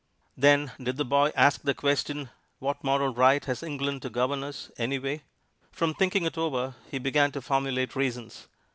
[0.35, 4.71] Then did the boy ask the question, What moral right has England to govern us,
[4.79, 5.21] anyway?
[5.71, 8.47] From thinking it over he began to formulate reasons.